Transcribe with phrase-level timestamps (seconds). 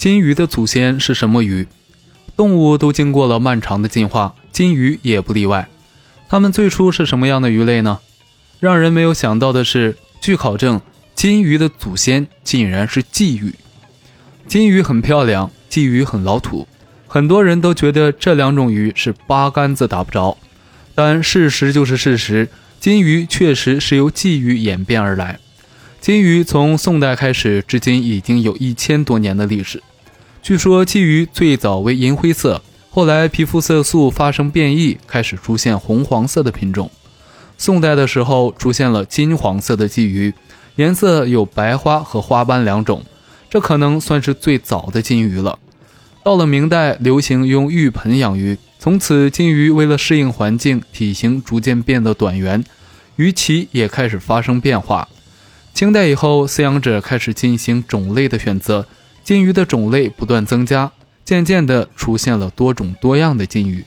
[0.00, 1.68] 金鱼的祖先是什么鱼？
[2.34, 5.68] 动物都经过了漫长的进化，金鱼也不例外。
[6.26, 7.98] 它们最初是什么样的鱼类呢？
[8.60, 10.80] 让人没有想到的是，据考证，
[11.14, 13.54] 金鱼的祖先竟然是鲫鱼。
[14.46, 16.66] 金鱼很漂亮，鲫鱼很老土，
[17.06, 20.38] 很多人都觉得这两种鱼是八竿子打不着。
[20.94, 22.48] 但事实就是事实，
[22.80, 25.38] 金鱼确实是由鲫鱼演变而来。
[26.00, 29.82] 金鱼从宋代开始，至今已经有一千多年的历史。
[30.42, 36.90] 据说鲫鱼最早为银灰色，后来皮肤色素发生变异，开始出现红黄色的品种。
[37.58, 40.32] 宋代的时候出现了金黄色的鲫鱼，
[40.76, 43.04] 颜色有白花和花斑两种，
[43.50, 45.58] 这可能算是最早的金鱼了。
[46.24, 52.64] 到了明代，流行用浴盆养鱼，从此金鱼为了适应环境，体型逐渐变得短圆，
[53.16, 55.06] 鱼鳍也开始发生变化。
[55.80, 58.84] 清代以后，饲养者开始进行种类的选择。
[59.24, 60.92] 金鱼的种类不断增加，
[61.24, 63.82] 渐渐地出现了多种多样的金鱼。